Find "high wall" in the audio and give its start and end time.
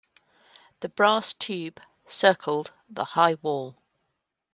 3.05-3.77